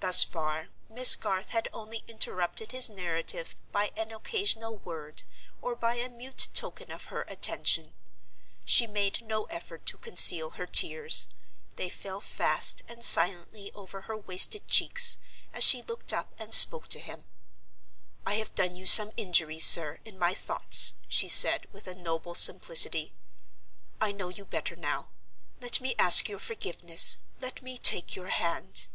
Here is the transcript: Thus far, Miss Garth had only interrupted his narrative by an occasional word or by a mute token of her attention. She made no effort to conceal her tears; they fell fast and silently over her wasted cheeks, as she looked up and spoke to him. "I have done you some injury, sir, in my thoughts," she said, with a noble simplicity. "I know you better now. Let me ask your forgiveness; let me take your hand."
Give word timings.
Thus 0.00 0.22
far, 0.22 0.68
Miss 0.88 1.16
Garth 1.16 1.50
had 1.50 1.68
only 1.72 2.04
interrupted 2.06 2.70
his 2.70 2.88
narrative 2.88 3.56
by 3.72 3.90
an 3.96 4.12
occasional 4.12 4.78
word 4.78 5.24
or 5.60 5.74
by 5.74 5.96
a 5.96 6.08
mute 6.08 6.48
token 6.54 6.90
of 6.92 7.06
her 7.06 7.22
attention. 7.22 7.92
She 8.64 8.86
made 8.86 9.20
no 9.26 9.44
effort 9.46 9.84
to 9.86 9.98
conceal 9.98 10.50
her 10.50 10.64
tears; 10.66 11.26
they 11.76 11.90
fell 11.90 12.20
fast 12.20 12.82
and 12.88 13.04
silently 13.04 13.72
over 13.74 14.02
her 14.02 14.16
wasted 14.16 14.68
cheeks, 14.68 15.18
as 15.52 15.64
she 15.64 15.82
looked 15.82 16.12
up 16.12 16.32
and 16.38 16.54
spoke 16.54 16.86
to 16.88 17.00
him. 17.00 17.24
"I 18.24 18.34
have 18.34 18.54
done 18.54 18.76
you 18.76 18.86
some 18.86 19.10
injury, 19.16 19.58
sir, 19.58 19.98
in 20.04 20.16
my 20.18 20.32
thoughts," 20.32 20.94
she 21.08 21.28
said, 21.28 21.66
with 21.72 21.88
a 21.88 21.96
noble 21.98 22.36
simplicity. 22.36 23.12
"I 24.00 24.12
know 24.12 24.28
you 24.30 24.44
better 24.46 24.76
now. 24.76 25.08
Let 25.60 25.80
me 25.80 25.96
ask 25.98 26.28
your 26.28 26.38
forgiveness; 26.38 27.18
let 27.40 27.62
me 27.62 27.76
take 27.76 28.14
your 28.16 28.28
hand." 28.28 28.86